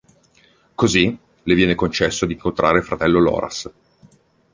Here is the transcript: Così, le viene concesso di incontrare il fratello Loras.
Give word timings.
Così, 0.73 1.15
le 1.43 1.53
viene 1.53 1.75
concesso 1.75 2.25
di 2.25 2.33
incontrare 2.33 2.79
il 2.79 2.83
fratello 2.83 3.19
Loras. 3.19 3.71